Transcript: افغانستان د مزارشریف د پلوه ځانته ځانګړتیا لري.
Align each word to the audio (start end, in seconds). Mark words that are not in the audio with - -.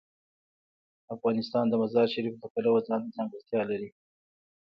افغانستان 1.15 1.65
د 1.69 1.73
مزارشریف 1.81 2.35
د 2.39 2.43
پلوه 2.53 2.79
ځانته 2.87 3.09
ځانګړتیا 3.17 3.61
لري. 3.71 3.89